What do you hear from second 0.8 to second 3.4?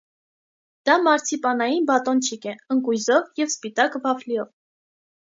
Դա մարցիպանային բատոնչիկ է՝ ընկույզով